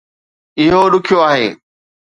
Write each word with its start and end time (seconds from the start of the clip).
اهو 0.61 0.81
ڏکيو 0.91 1.17
آهي 1.29 1.47